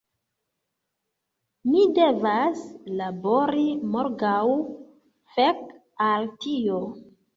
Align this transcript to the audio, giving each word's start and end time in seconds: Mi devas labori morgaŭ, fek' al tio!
Mi 1.73 1.83
devas 1.97 2.63
labori 3.01 3.67
morgaŭ, 3.97 4.43
fek' 5.37 5.67
al 6.11 6.27
tio! 6.47 6.81